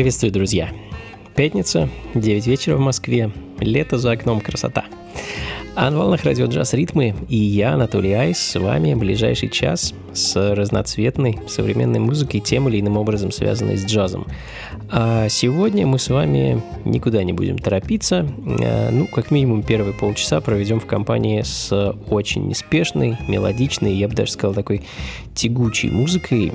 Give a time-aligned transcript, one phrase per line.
[0.00, 0.70] Приветствую, друзья!
[1.36, 4.86] Пятница, 9 вечера в Москве, лето за окном, красота.
[5.76, 10.54] А на волнах радио джаз ритмы и я, Анатолий Айс, с вами ближайший час с
[10.54, 14.26] разноцветной современной музыкой, тем или иным образом связанной с джазом.
[14.92, 18.26] А сегодня мы с вами никуда не будем торопиться.
[18.60, 24.14] А, ну, как минимум первые полчаса проведем в компании с очень неспешной, мелодичной, я бы
[24.14, 24.82] даже сказал, такой
[25.34, 26.52] тягучей музыкой.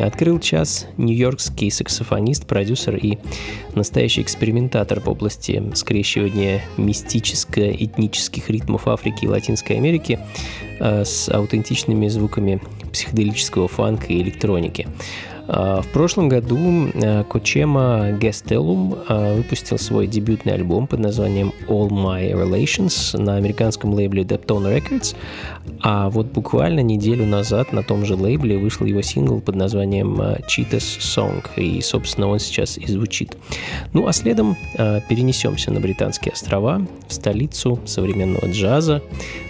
[0.00, 3.18] Открыл час нью-йоркский саксофонист, продюсер и
[3.74, 10.20] настоящий экспериментатор в области скрещивания мистическо-этнических ритмов Африки и Латинской Америки
[10.78, 12.60] а, с аутентичными звуками
[12.92, 14.86] психоделического фанка и электроники.
[15.48, 21.88] А, в прошлом году а, Кочема Гестелум а, выпустил свой дебютный альбом под названием All
[21.88, 25.16] My Relations на американском лейбле Deptone Records,
[25.80, 30.98] а вот буквально неделю назад на том же лейбле вышел его сингл под названием Cheetah's
[31.00, 33.36] Song, и, собственно, он сейчас и звучит.
[33.92, 39.02] Ну, а следом перенесемся на Британские острова, в столицу современного джаза,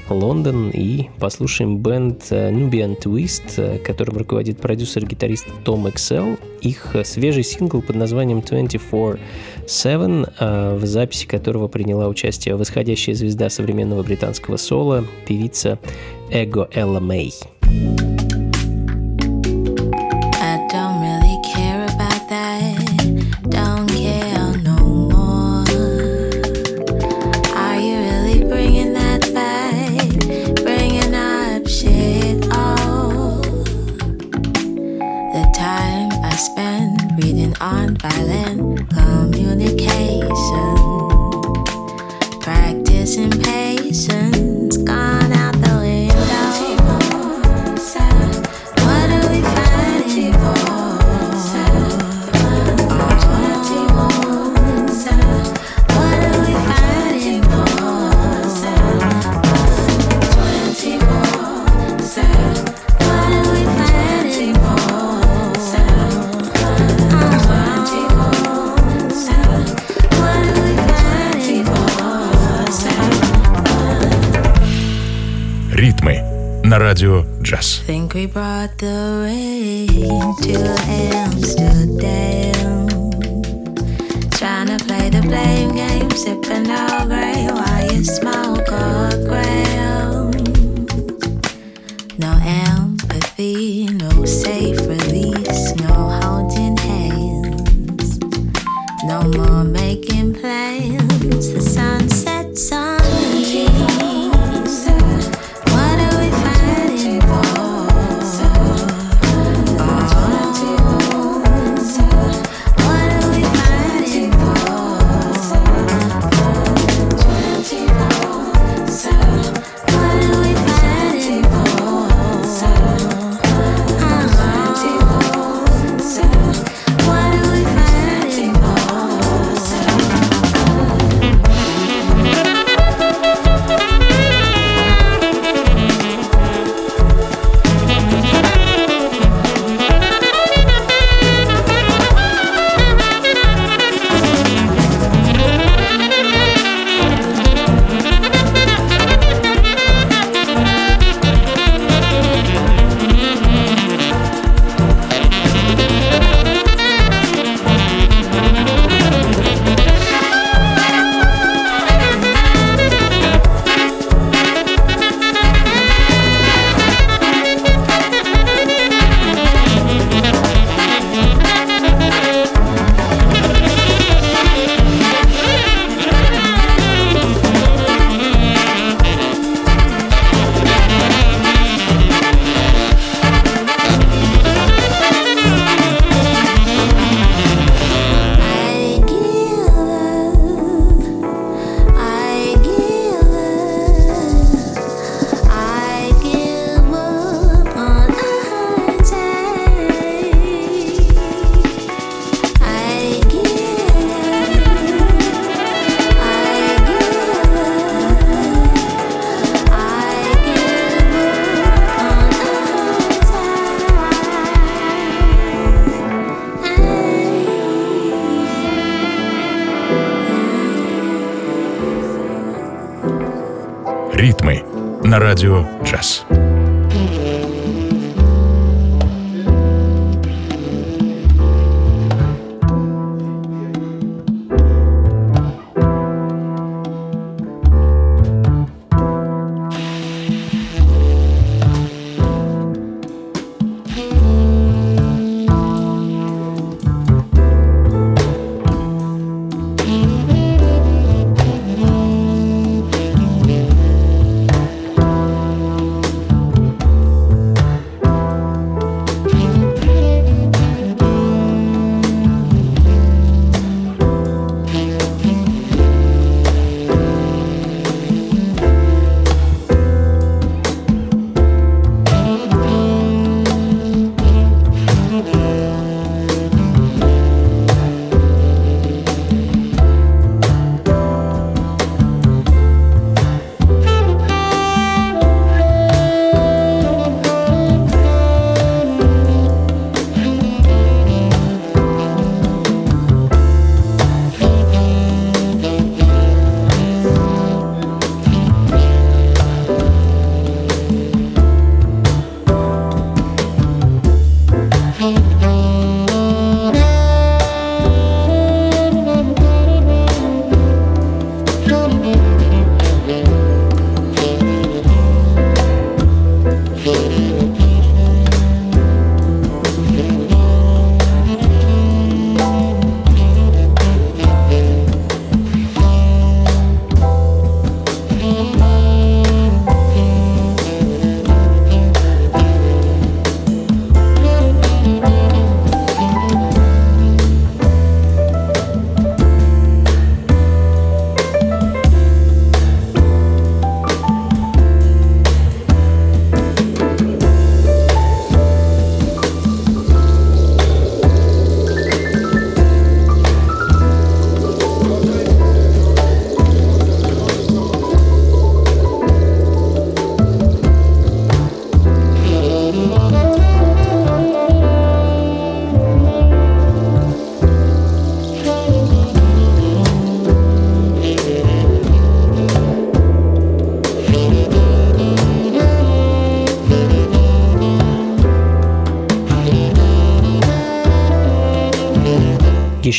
[0.08, 6.38] Лондон и послушаем бенд э, Nubian Twist, э, которым руководит продюсер-гитарист Том Excel.
[6.60, 14.02] Их э, свежий сингл под названием 24-7, в записи которого приняла участие восходящая звезда современного
[14.02, 15.78] британского соло, певица
[16.30, 17.32] Эго Элла Мэй.
[17.72, 18.11] радио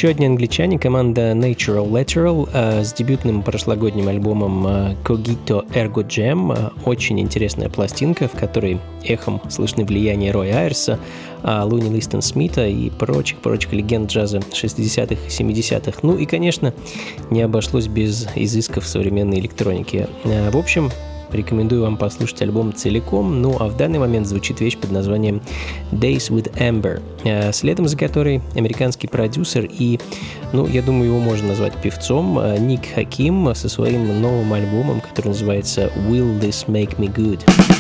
[0.04, 6.54] Еще одни англичане, команда Natural Lateral э, с дебютным прошлогодним альбомом э, Cogito Ergo Jam.
[6.54, 11.00] Э, очень интересная пластинка, в которой эхом слышны влияние Роя Айрса,
[11.42, 16.00] Луни Листон Смита и прочих-прочих легенд джаза 60-х и 70-х.
[16.02, 16.74] Ну и, конечно,
[17.30, 20.10] не обошлось без изысков современной электроники.
[20.26, 20.92] В общем,
[21.34, 25.42] Рекомендую вам послушать альбом целиком, ну а в данный момент звучит вещь под названием
[25.92, 30.00] Days with Amber, э, следом за которой американский продюсер и,
[30.52, 35.30] ну, я думаю, его можно назвать певцом, э, Ник Хаким со своим новым альбомом, который
[35.30, 37.73] называется Will This Make Me Good?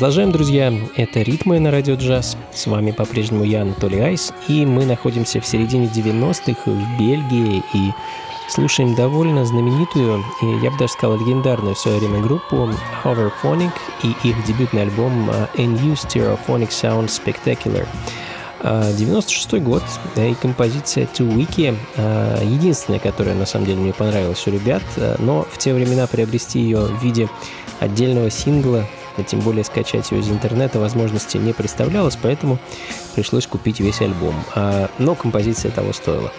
[0.00, 0.72] Продолжаем, друзья.
[0.96, 2.38] Это «Ритмы на радио джаз».
[2.54, 4.32] С вами по-прежнему я, Анатолий Айс.
[4.48, 7.90] И мы находимся в середине 90-х в Бельгии и
[8.48, 12.70] слушаем довольно знаменитую, и я бы даже сказал легендарную в свое время группу
[13.04, 17.86] Hoverphonic и их дебютный альбом A New Stereophonic Sound Spectacular.
[18.62, 19.82] 96 год,
[20.16, 21.76] и композиция To Wiki
[22.42, 24.82] единственная, которая на самом деле мне понравилась у ребят,
[25.18, 27.28] но в те времена приобрести ее в виде
[27.80, 28.86] отдельного сингла
[29.16, 32.58] а тем более скачать ее из интернета возможности не представлялось, поэтому
[33.14, 34.34] пришлось купить весь альбом.
[34.54, 36.32] А, но композиция того стоила.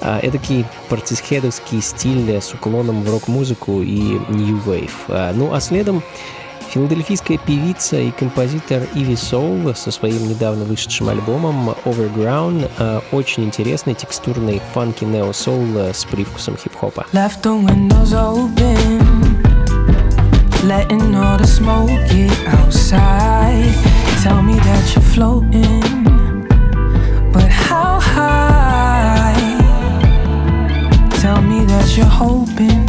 [0.00, 4.90] А, эдакий партисхедовский стиль с уклоном в рок-музыку и New Wave.
[5.08, 6.02] А, ну а следом
[6.70, 14.62] Филадельфийская певица и композитор Иви Соул со своим недавно вышедшим альбомом Overground, очень интересный текстурный
[14.72, 17.04] фанки нео-соул с привкусом хип-хопа.
[17.12, 19.01] Left the windows open.
[20.62, 23.74] Letting all the smoke get outside.
[24.22, 26.44] Tell me that you're floating,
[27.32, 29.34] but how high?
[31.20, 32.86] Tell me that you're hoping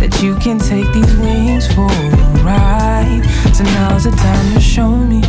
[0.00, 3.22] that you can take these wings for a ride.
[3.54, 5.20] So now's the time to show me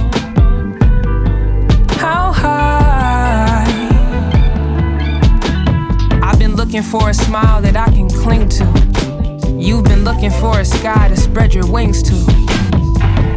[1.99, 3.67] how high.
[6.23, 9.00] I've been looking for a smile that I can cling to
[9.61, 12.15] You've been looking for a sky to spread your wings to.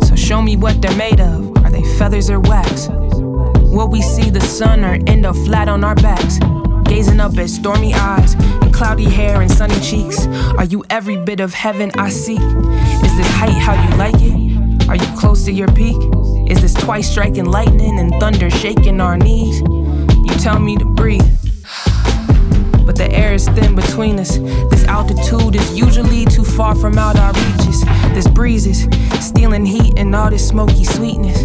[0.06, 1.54] So show me what they're made of.
[1.58, 2.88] Are they feathers or wax?
[2.88, 6.38] Will we see the sun or end up flat on our backs?
[6.84, 10.26] Gazing up at stormy eyes and cloudy hair and sunny cheeks.
[10.56, 12.40] Are you every bit of heaven I seek?
[12.40, 14.88] Is this height how you like it?
[14.88, 15.98] Are you close to your peak?
[16.50, 19.60] Is this twice striking lightning and thunder shaking our knees?
[19.60, 21.43] You tell me to breathe
[22.84, 24.36] but the air is thin between us.
[24.70, 27.84] This altitude is usually too far from out our reaches.
[28.12, 28.86] This breeze is
[29.20, 31.44] stealing heat and all this smoky sweetness.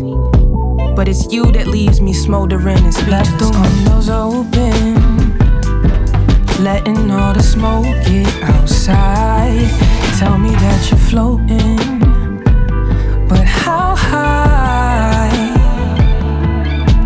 [0.96, 3.30] But it's you that leaves me smoldering and speechless.
[3.30, 5.38] Left the windows open,
[6.64, 9.70] letting all the smoke get outside.
[10.20, 11.78] Tell me that you're floating,
[13.28, 15.30] but how high?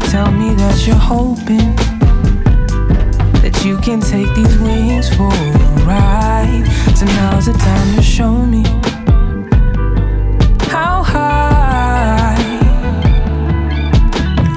[0.09, 1.92] Tell me that you're hoping
[3.63, 6.65] you can take these wings for a ride.
[6.97, 8.63] So now's the time to show me
[10.69, 12.35] how high.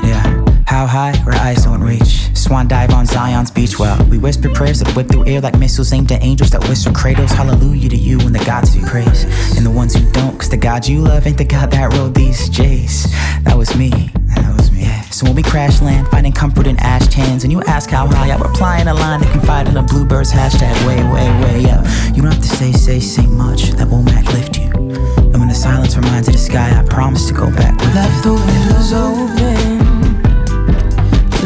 [0.03, 2.35] Yeah, how high where eyes don't reach.
[2.37, 3.79] Swan dive on Zion's beach.
[3.79, 6.92] Well, we whisper prayers that whip through air like missiles aimed at angels that whistle
[6.92, 7.31] cradles.
[7.31, 9.25] Hallelujah to you and the gods you praise.
[9.57, 12.14] And the ones who don't, cause the God you love ain't the God that wrote
[12.14, 13.05] these J's.
[13.45, 14.11] That was me.
[15.17, 18.29] So when we crash land, finding comfort in ash cans, and you ask how high,
[18.29, 21.87] I reply in a line to confide in a bluebird's hashtag way, way, way up.
[22.15, 24.69] You don't have to say, say, say much, that won't lift you.
[24.69, 27.81] And when the silence reminds of the sky, I promise to go back.
[27.81, 29.79] We left the windows open,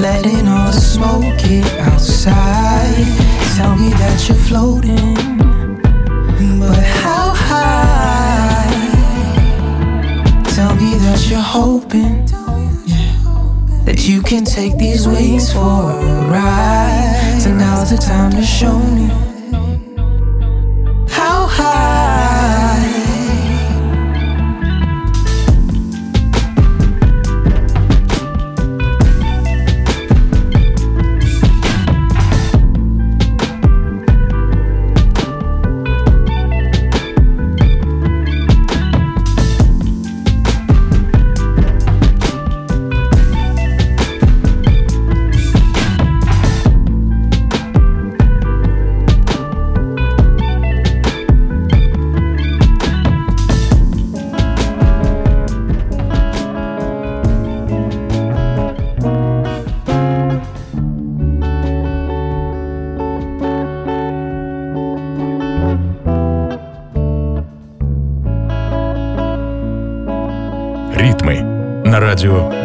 [0.02, 3.06] letting all the smoke get outside.
[3.56, 5.14] Tell me that you're floating,
[6.58, 8.66] but how high?
[10.56, 12.26] Tell me that you're hoping
[13.90, 17.40] that you can take these wings for a ride.
[17.40, 19.39] So now's the time to show me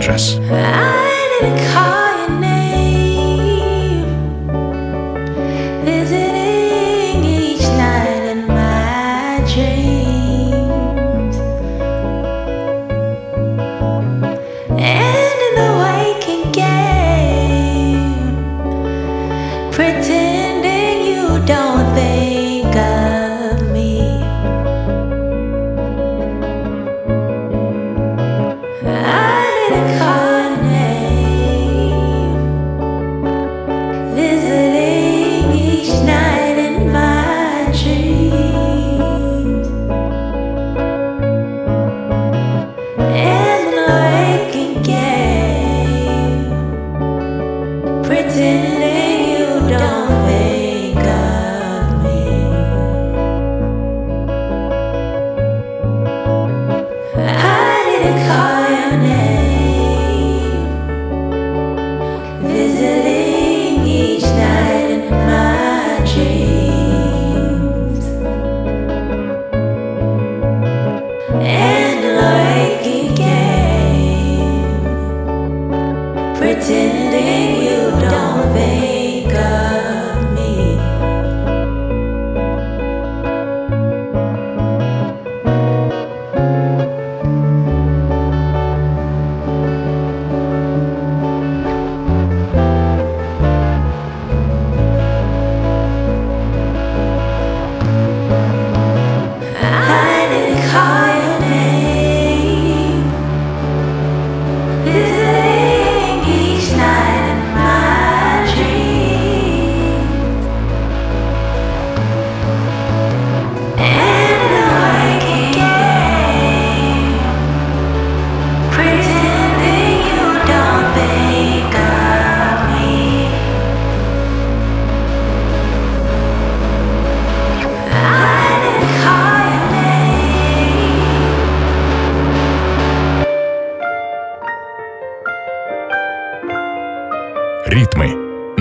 [0.05, 0.74] address.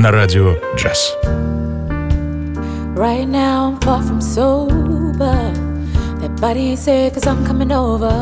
[0.04, 1.16] на радио джаз.
[2.96, 5.54] Right now I'm far from sober.
[6.20, 8.14] That body ain't said cause I'm coming over.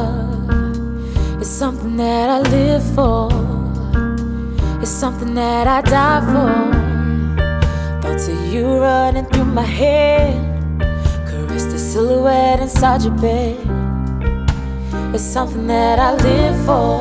[1.39, 3.29] It's something that I live for.
[4.81, 6.53] It's something that I die for.
[8.01, 10.35] Thoughts of you running through my head.
[11.27, 13.57] Caress the silhouette inside your bed.
[15.13, 16.97] It's something that I live for.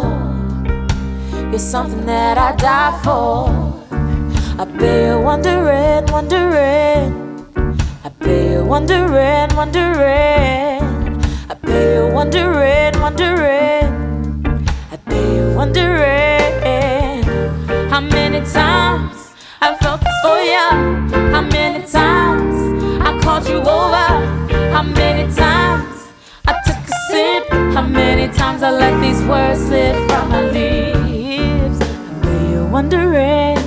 [1.50, 3.79] You're something that I die for.
[4.61, 7.47] I you're wondering, wondering.
[8.05, 10.83] I you're wondering, wondering.
[11.49, 13.89] I you're wondering, wondering.
[14.91, 17.23] I you're wondering.
[17.89, 20.69] How many times I've felt this for you?
[21.33, 24.09] How many times I called you over?
[24.73, 26.07] How many times
[26.45, 27.49] I took a sip?
[27.73, 31.81] How many times I let these words slip from my lips?
[31.81, 33.60] I you're wondering.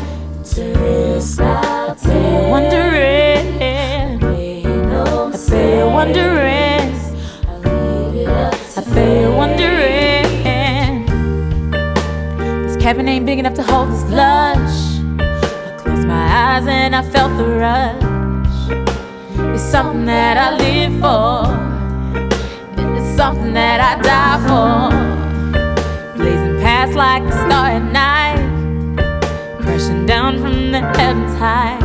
[12.85, 15.01] Cabin ain't big enough to hold this lush.
[15.19, 18.05] I closed my eyes and I felt the rush.
[19.55, 21.49] It's something that I live for.
[22.97, 26.19] It's something that I die for.
[26.19, 28.14] Blazing past like a star at night.
[29.85, 31.79] Down from the heavens high.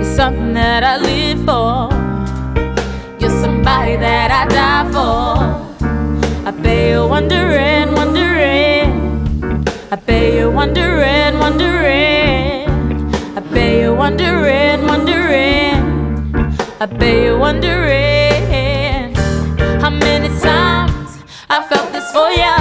[0.00, 1.88] It's something that I live for.
[3.18, 5.36] You're somebody that I die for.
[6.46, 9.66] I bet you're wondering, wondering.
[9.90, 12.68] I bet you're wondering, wondering.
[13.36, 15.76] I bet you're wondering, wondering.
[16.80, 19.14] I bet you're wondering
[19.80, 22.56] how many times I felt this for you.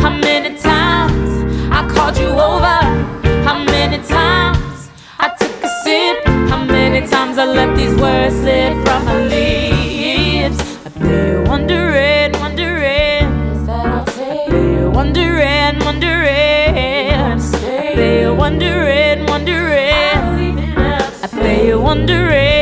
[0.00, 0.35] How many
[7.38, 10.58] I let these words slip from my lips.
[10.86, 13.46] I you're wondering, wondering
[14.96, 16.74] wondering, wondering.
[16.74, 20.76] I you're wondering, wondering.
[20.76, 21.26] I
[21.78, 22.55] wondering.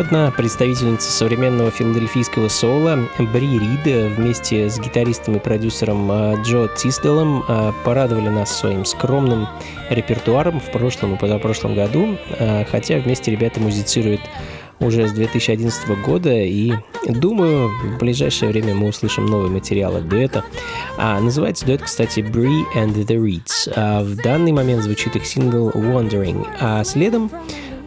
[0.00, 7.44] Одна представительница современного филадельфийского соло Бри Рид вместе с гитаристом и продюсером а, Джо Тисделом
[7.46, 9.46] а, порадовали нас своим скромным
[9.90, 14.22] репертуаром в прошлом и позапрошлом году, а, хотя вместе ребята музицируют
[14.80, 16.72] уже с 2011 года, и
[17.06, 20.44] думаю, в ближайшее время мы услышим новый материал от дуэта.
[20.96, 23.70] А, называется дуэт, кстати, Brie and the Reeds.
[23.76, 27.30] А, в данный момент звучит их сингл Wandering, а следом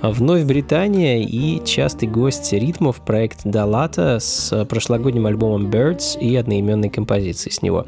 [0.04, 7.54] Вновь Британия и частый гость ритмов проект Далата с прошлогодним альбомом Birds и одноименной композицией
[7.54, 7.86] с него.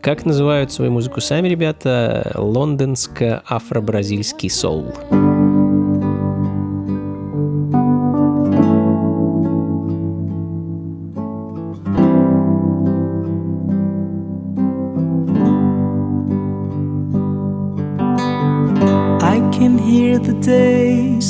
[0.00, 2.30] Как называют свою музыку сами ребята?
[2.36, 4.94] Лондонско-афро-бразильский соул.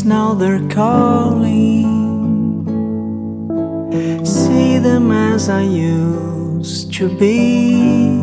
[0.06, 1.84] Now they're calling.
[4.24, 8.20] See them as I used to be.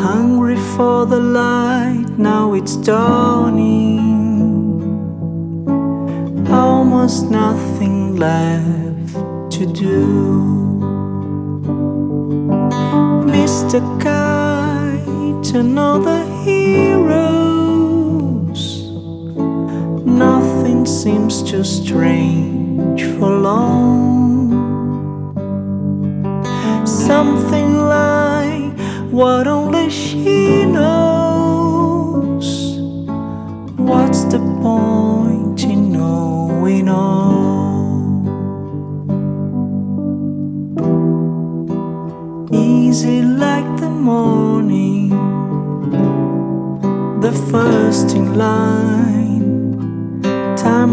[0.00, 4.06] Hungry for the light, now it's dawning.
[6.48, 9.14] Almost nothing left
[9.54, 10.06] to do.
[13.26, 13.80] Mr.
[14.00, 16.95] Kite, another hero
[21.06, 24.50] seems too strange for long.
[26.84, 28.72] Something like
[29.12, 32.46] what only she knows.
[33.76, 38.26] What's the point in knowing all?
[42.52, 45.10] Easy like the morning,
[47.20, 48.95] the first in line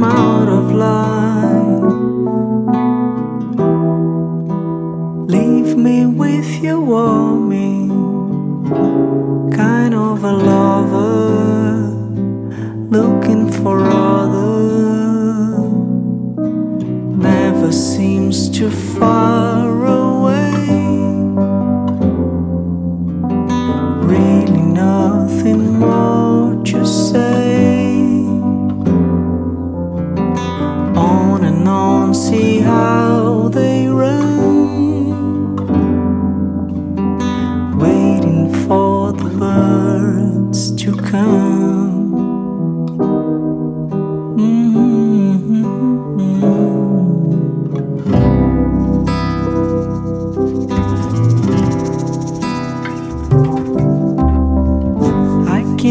[0.03, 1.81] out of line.
[5.27, 7.22] Leave me with your warming,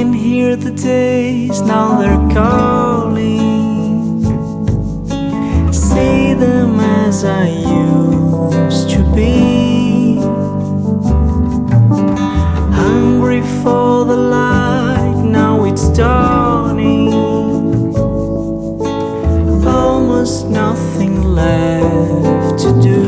[0.03, 4.21] can hear the days now they're calling
[5.73, 10.17] see them as I used to be.
[12.81, 17.13] Hungry for the light, now it's dawning.
[19.65, 23.01] Almost nothing left to do.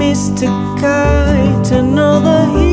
[0.00, 0.48] Mr.
[0.80, 2.63] Kite, another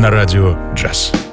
[0.00, 1.29] на радио «Джаз».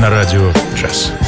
[0.00, 1.19] на радио «Джаз».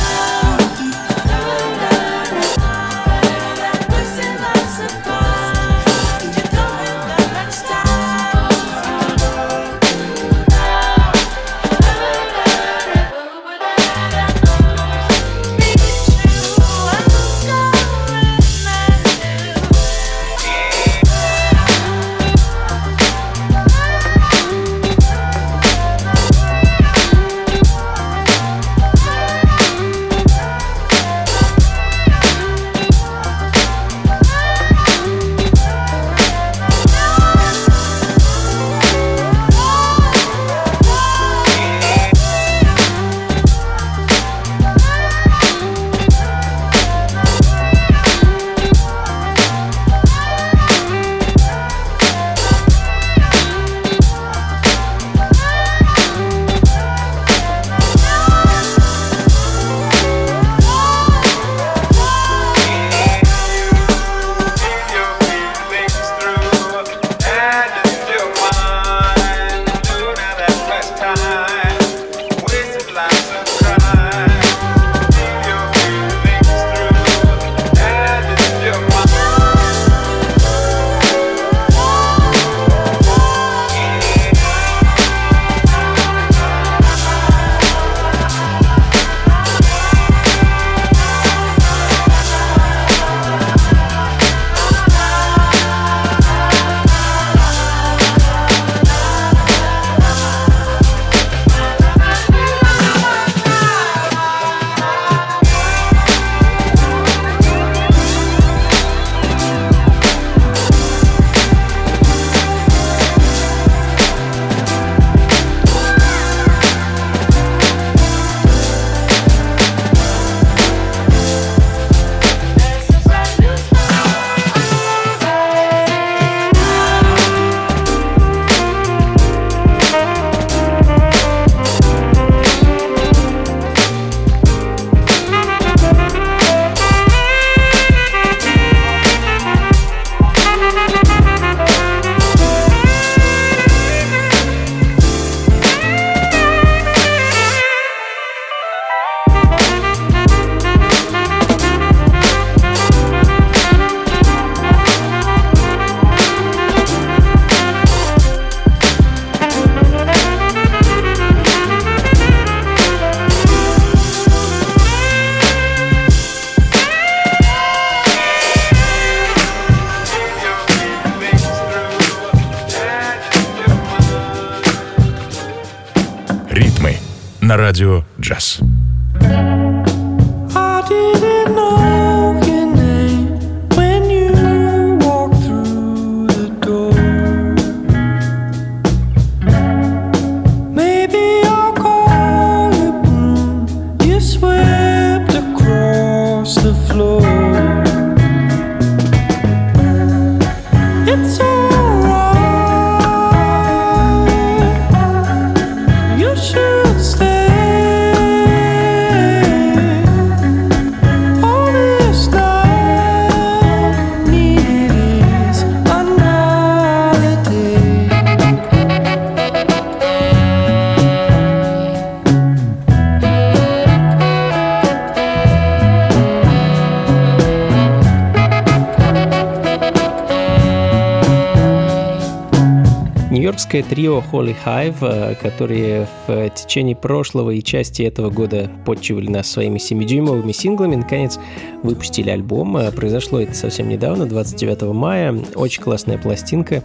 [233.73, 239.51] Нью-Йоркское трио Holy Hive, э, которые в течение прошлого и части этого года подчивали нас
[239.51, 241.39] своими 7-дюймовыми синглами, наконец
[241.83, 242.77] выпустили альбом.
[242.77, 245.35] Э, Произошло это совсем недавно, 29 мая.
[245.55, 246.85] Очень классная пластинка.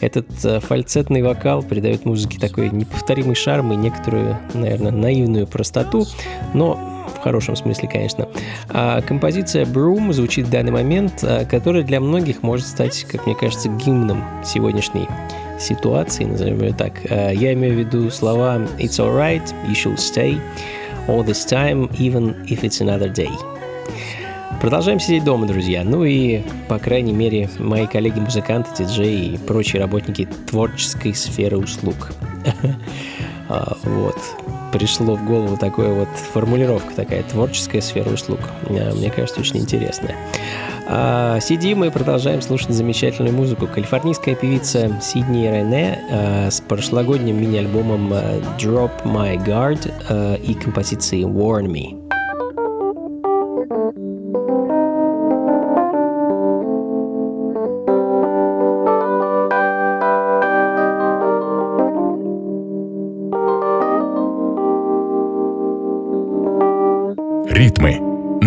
[0.00, 6.04] Этот э, фальцетный вокал придает музыке такой неповторимый шарм и некоторую, наверное, наивную простоту,
[6.52, 6.80] но
[7.16, 8.28] в хорошем смысле, конечно.
[8.70, 13.68] А композиция Broom звучит в данный момент, которая для многих может стать, как мне кажется,
[13.68, 15.06] гимном сегодняшней
[15.64, 16.92] ситуации, назовем ее так.
[17.10, 20.38] А, Я имею в виду слова «It's alright», «You should stay»,
[21.08, 23.30] «All this time», «Even if it's another day».
[24.60, 25.84] Продолжаем сидеть дома, друзья.
[25.84, 32.12] Ну и, по крайней мере, мои коллеги-музыканты, диджеи и прочие работники творческой сферы услуг.
[33.46, 34.16] А, Вот.
[34.74, 38.40] Пришло в голову такая вот формулировка, такая творческая сфера услуг.
[38.68, 40.16] А, Мне кажется, очень интересная.
[40.88, 43.68] А, Сидим и продолжаем слушать замечательную музыку.
[43.68, 51.22] Калифорнийская певица Сидни Рене а, с прошлогодним мини-альбомом а, Drop My Guard а, и композицией
[51.22, 52.13] Warn Me.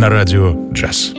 [0.07, 1.12] на радио «Джаз».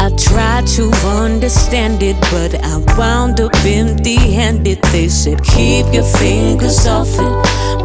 [0.00, 4.80] I tried to understand it, but I wound up empty handed.
[4.92, 7.34] They said, Keep your fingers off it.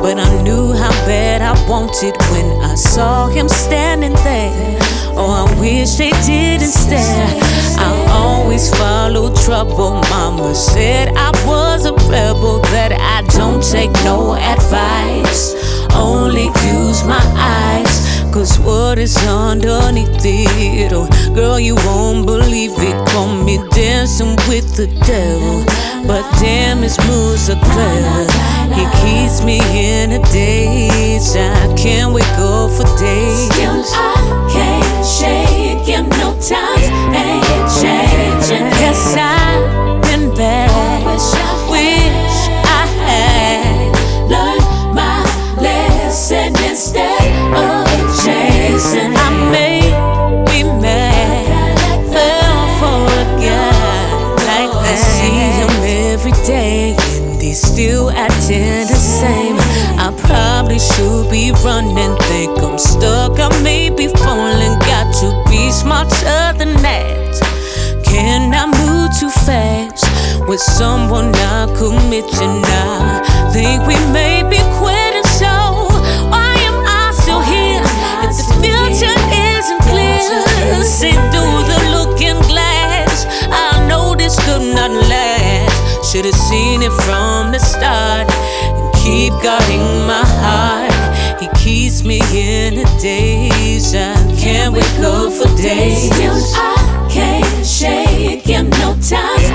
[0.01, 4.79] But I knew how bad I wanted when I saw him standing there.
[5.15, 7.27] Oh, I wish they didn't stare.
[7.77, 10.01] I always follow trouble.
[10.09, 15.55] Mama said I was a rebel, that I don't take no advice.
[15.94, 18.22] Only use my eyes.
[18.32, 20.92] Cause what is underneath it?
[20.92, 22.96] Oh, girl, you won't believe it.
[23.08, 25.64] Call me dancing with the devil.
[26.06, 28.26] But damn, his moves are clever.
[28.74, 31.34] He keeps me in a daze.
[31.36, 33.50] I can't wake up for days.
[33.50, 36.08] Still, I can't shake him.
[36.20, 38.66] No times ain't changing.
[38.78, 40.77] Yes, I've been bad.
[46.78, 47.86] Instead of
[48.22, 49.12] chasing.
[49.16, 49.80] I may
[50.46, 51.74] be mad,
[52.14, 54.06] fell for a guy
[54.46, 54.70] like.
[54.86, 55.74] I see him
[56.14, 59.56] every day, and he's still acting the same.
[59.98, 63.40] I probably should be running, think I'm stuck.
[63.40, 67.34] I may be falling, got to be smarter than that.
[68.04, 70.06] Can I move too fast
[70.46, 72.62] with someone not committing?
[72.64, 74.58] I think we may be.
[84.48, 86.10] Could not last.
[86.10, 91.40] Should've seen it from the start and keep guarding my heart.
[91.40, 93.94] He keeps me in a daze.
[93.94, 96.10] I can't wake up for days.
[96.10, 98.70] Still, I can't shake him.
[98.70, 99.47] No times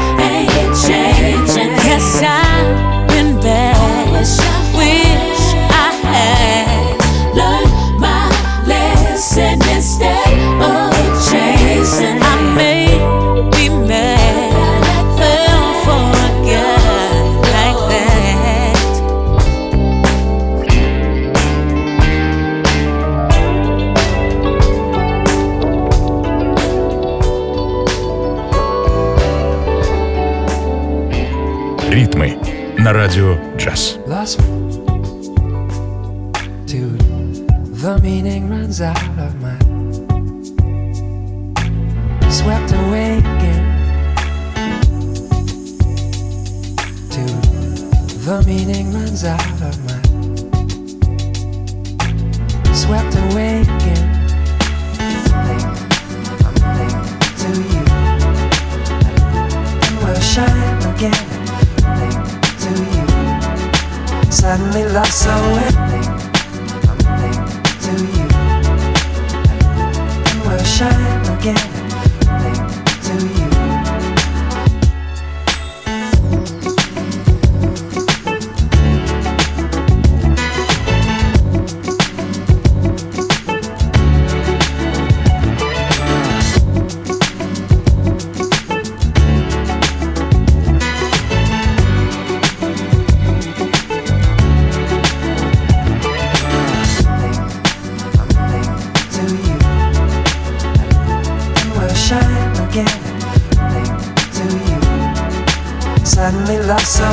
[106.34, 107.06] suddenly lost so.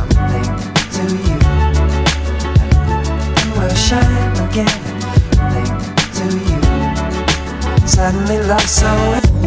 [0.00, 0.08] I'm
[0.90, 1.38] to you,
[3.38, 4.80] and we'll shine again.
[5.52, 5.74] Think
[6.16, 6.60] to you,
[7.86, 9.39] suddenly lost so.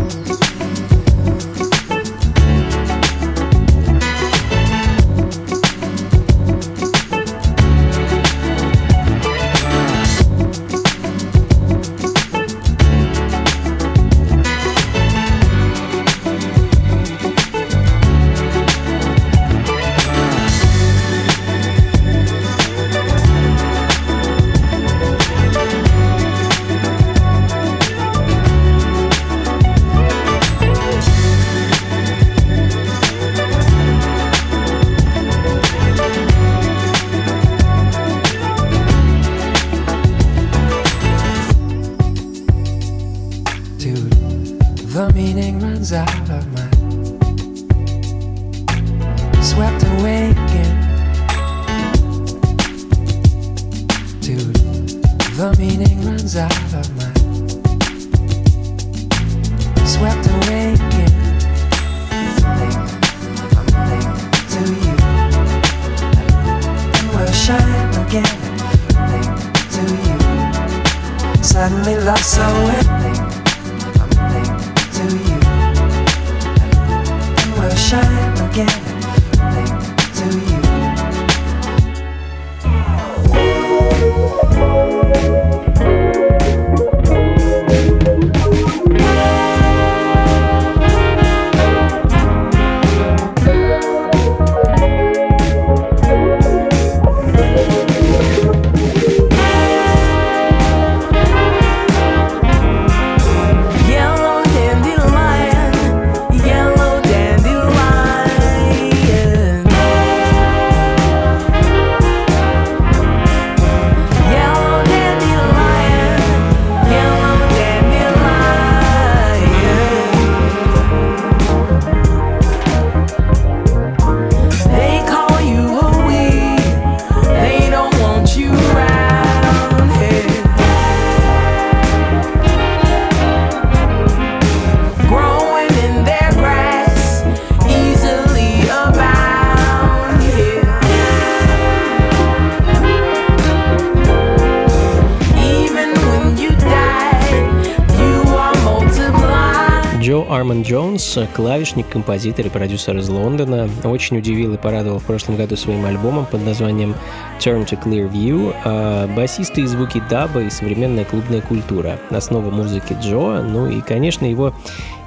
[151.03, 155.85] Джонс, клавишник, композитор и продюсер из Лондона, очень удивил и порадовал в прошлом году своим
[155.85, 156.95] альбомом под названием
[157.39, 162.95] Turn to Clear View, а басисты и звуки даба и современная клубная культура, основа музыки
[163.01, 164.53] Джо, ну и, конечно, его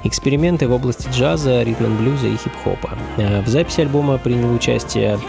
[0.03, 2.91] эксперименты в области джаза, ритм-блюза и хип-хопа.
[3.17, 5.19] А В записи альбома приняло участие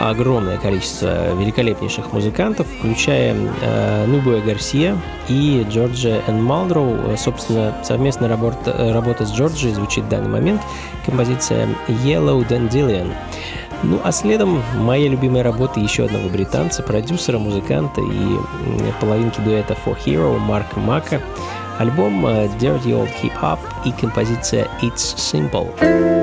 [0.00, 4.96] огромное количество великолепнейших музыкантов, включая э, Нубуя Гарсия
[5.28, 7.16] и Джорджа Эн Малдроу.
[7.18, 10.62] Собственно, совместная работа, работа с Джорджией звучит в данный момент.
[11.04, 13.12] Композиция Yellow Dandelion.
[13.82, 19.96] Ну, а следом моя любимая работа еще одного британца, продюсера, музыканта и половинки дуэта For
[20.04, 21.20] Hero Марка Мака.
[21.78, 26.19] Альбом э, Dirty Old Hip Hop и композиция It's Simple.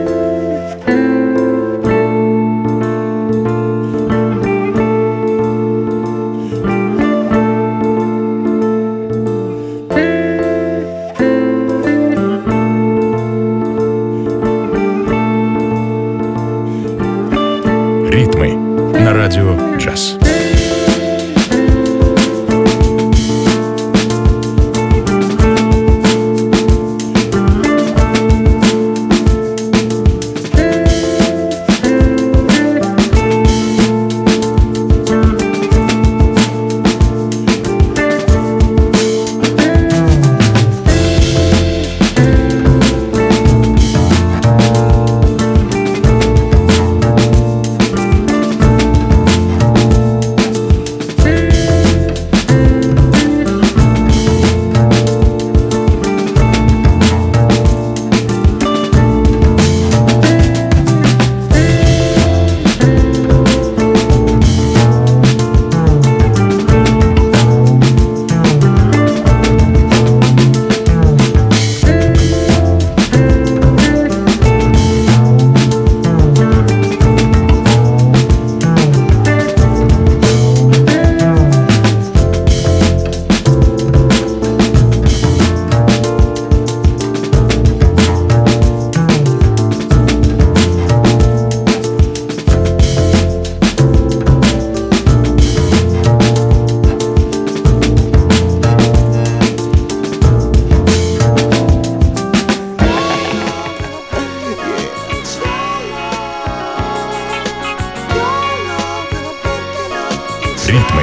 [110.67, 111.01] Ритмы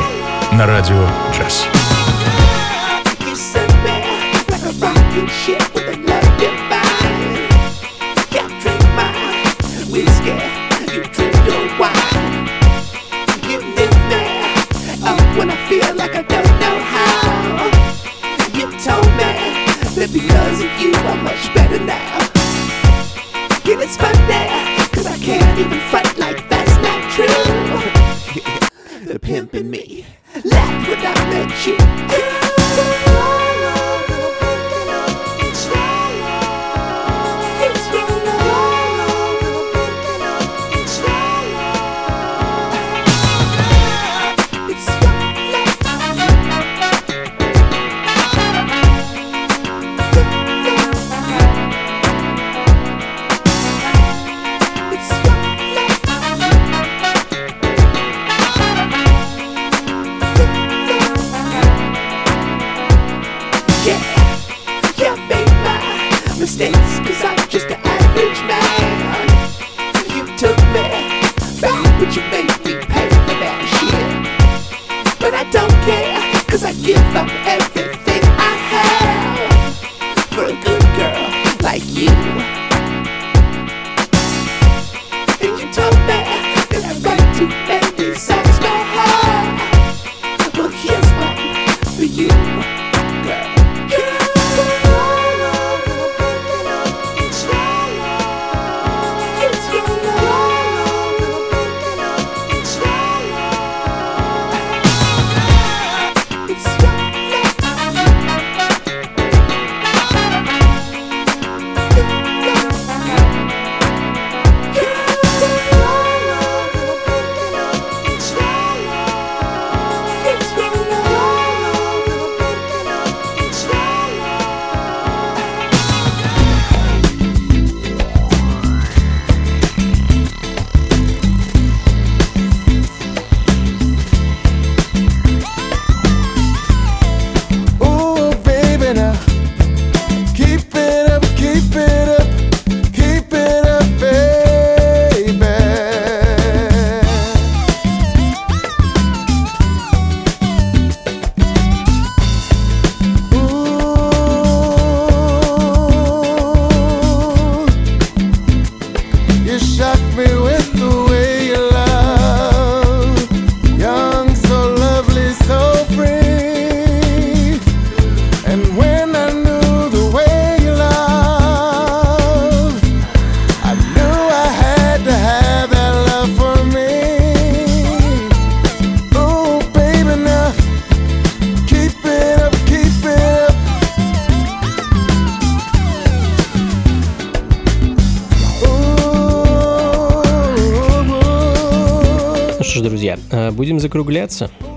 [0.52, 1.66] на радио джаз.
[5.46, 5.73] Like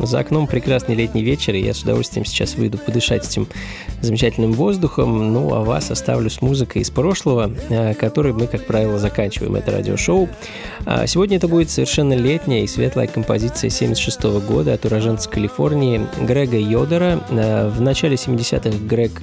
[0.07, 3.45] За окном прекрасный летний вечер, и я с удовольствием сейчас выйду подышать этим
[3.99, 5.33] замечательным воздухом.
[5.33, 9.73] Ну, а вас оставлю с музыкой из прошлого, э, которой мы, как правило, заканчиваем это
[9.73, 10.29] радиошоу.
[10.85, 16.57] А Сегодня это будет совершенно летняя и светлая композиция 76 года от уроженца Калифорнии Грега
[16.57, 17.21] Йодера.
[17.29, 19.21] Э, В начале 70-х Грег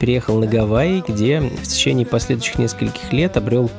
[0.00, 3.70] переехал на Гавайи, где в течение последующих нескольких лет обрел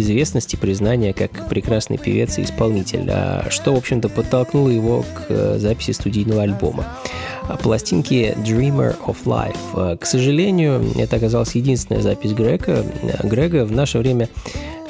[0.00, 5.26] известность и признание как прекрасный певец и исполнитель, а что, в общем-то, подтолкнуло его к
[5.28, 6.86] э, записи студийного альбома.
[7.48, 9.56] А Пластинки Dreamer of Life.
[9.74, 12.84] Э, К сожалению, это оказалась единственная запись Грега.
[13.02, 14.28] Э, Грега в наше время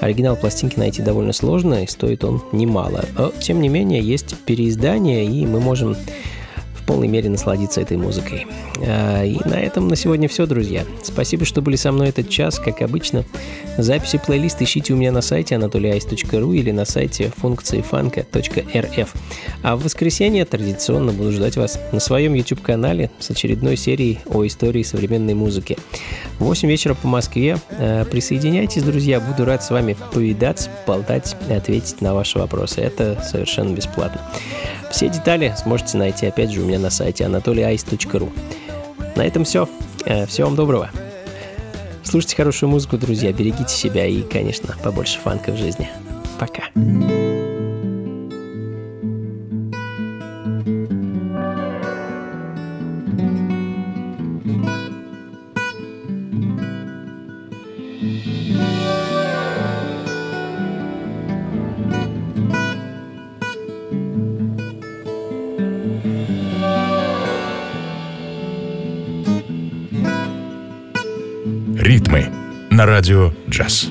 [0.00, 3.04] оригинал пластинки найти довольно сложно, и стоит он немало.
[3.16, 5.96] Но, тем не менее, есть переиздание, и мы можем
[6.86, 8.46] полной мере насладиться этой музыкой.
[8.86, 10.84] А, И на этом на сегодня все, друзья.
[11.02, 13.24] Спасибо, что были со мной этот час, как обычно.
[13.76, 19.14] Записи плейлист ищите у меня на сайте anatolyice.ru или на сайте функции фанка.рф.
[19.62, 24.82] А в воскресенье традиционно буду ждать вас на своем YouTube-канале с очередной серией о истории
[24.82, 25.76] современной музыки.
[26.38, 27.58] В 8 вечера по Москве.
[27.70, 32.80] А, Присоединяйтесь, друзья, буду рад с вами повидаться, болтать и ответить на ваши вопросы.
[32.80, 34.20] Это совершенно бесплатно.
[34.90, 38.30] Все детали сможете найти, опять же, у меня на сайте anatolyice.ru.
[39.16, 39.68] На этом все.
[40.26, 40.90] Всего вам доброго.
[42.04, 45.88] Слушайте хорошую музыку, друзья, берегите себя и, конечно, побольше фанка в жизни.
[46.38, 46.64] Пока.
[72.86, 73.90] радио «Джаз».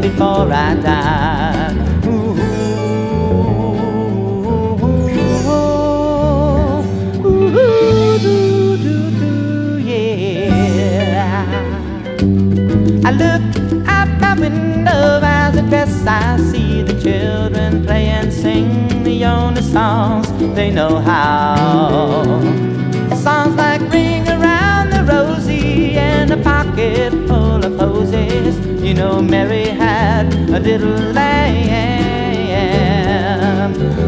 [0.00, 1.76] before I die.
[13.04, 13.42] I look
[13.88, 16.06] out my window as it rests.
[16.06, 22.40] I see the children play and sing the only songs they know how.
[23.16, 23.55] Songs
[28.86, 31.34] You know, Mary had a little lamb.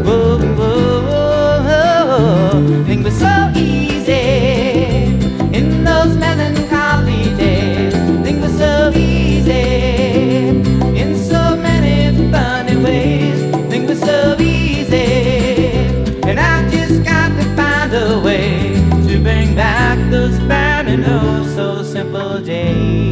[0.07, 2.85] Oh, oh, oh, oh.
[2.85, 5.17] Things were so easy
[5.53, 7.93] in those melancholy days.
[8.23, 10.47] Things were so easy
[10.97, 13.37] in so many funny ways.
[13.69, 15.73] Things were so easy,
[16.23, 18.75] and I just got to find a way
[19.09, 23.08] to bring back those fine and oh so simple days.